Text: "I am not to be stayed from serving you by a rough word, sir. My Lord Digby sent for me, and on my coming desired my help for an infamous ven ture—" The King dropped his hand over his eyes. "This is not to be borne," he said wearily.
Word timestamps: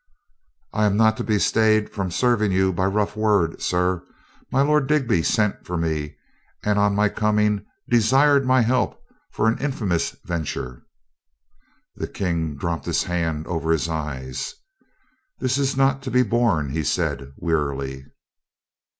"I 0.73 0.85
am 0.87 0.97
not 0.97 1.15
to 1.17 1.23
be 1.23 1.37
stayed 1.37 1.91
from 1.91 2.09
serving 2.09 2.51
you 2.51 2.73
by 2.73 2.85
a 2.85 2.89
rough 2.89 3.15
word, 3.15 3.61
sir. 3.61 4.03
My 4.51 4.63
Lord 4.63 4.87
Digby 4.87 5.21
sent 5.21 5.63
for 5.63 5.77
me, 5.77 6.17
and 6.63 6.79
on 6.79 6.95
my 6.95 7.07
coming 7.07 7.67
desired 7.87 8.43
my 8.43 8.61
help 8.61 8.99
for 9.29 9.47
an 9.47 9.59
infamous 9.59 10.15
ven 10.25 10.43
ture—" 10.43 10.81
The 11.97 12.07
King 12.07 12.55
dropped 12.55 12.87
his 12.87 13.03
hand 13.03 13.45
over 13.45 13.71
his 13.71 13.87
eyes. 13.87 14.55
"This 15.37 15.59
is 15.59 15.77
not 15.77 16.01
to 16.01 16.09
be 16.09 16.23
borne," 16.23 16.71
he 16.71 16.83
said 16.83 17.33
wearily. 17.37 18.07